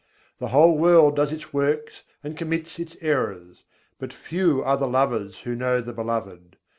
The 0.39 0.47
whole 0.47 0.79
world 0.79 1.15
does 1.15 1.31
its 1.31 1.53
works 1.53 2.01
and 2.23 2.35
commits 2.35 2.79
its 2.79 2.97
errors: 3.01 3.61
but 3.99 4.11
few 4.11 4.63
are 4.63 4.75
the 4.75 4.87
lovers 4.87 5.41
who 5.41 5.53
know 5.55 5.79
the 5.79 5.93
Beloved. 5.93 6.57